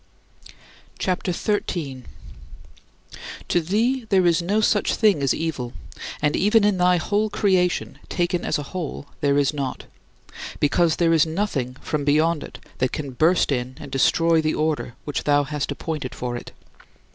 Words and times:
CHAPTER 0.97 1.31
XIII 1.31 1.59
19. 1.75 2.05
To 3.49 3.61
thee 3.61 4.05
there 4.09 4.25
is 4.25 4.41
no 4.41 4.59
such 4.59 4.95
thing 4.95 5.21
as 5.21 5.31
evil, 5.31 5.73
and 6.23 6.35
even 6.35 6.63
in 6.63 6.79
thy 6.79 6.97
whole 6.97 7.29
creation 7.29 7.99
taken 8.09 8.43
as 8.43 8.57
a 8.57 8.63
whole, 8.73 9.05
there 9.19 9.37
is 9.37 9.53
not; 9.53 9.85
because 10.59 10.95
there 10.95 11.13
is 11.13 11.27
nothing 11.27 11.77
from 11.81 12.03
beyond 12.03 12.41
it 12.43 12.57
that 12.79 12.91
can 12.91 13.11
burst 13.11 13.51
in 13.51 13.77
and 13.79 13.91
destroy 13.91 14.41
the 14.41 14.55
order 14.55 14.95
which 15.05 15.25
thou 15.25 15.43
hast 15.43 15.69
appointed 15.71 16.15
for 16.15 16.35
it. 16.35 16.51